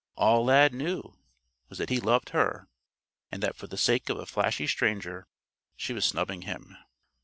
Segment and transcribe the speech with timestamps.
[0.15, 1.15] All Lad knew
[1.69, 2.67] was that he loved her,
[3.31, 5.27] and that for the sake of a flashy stranger
[5.75, 6.75] she was snubbing him.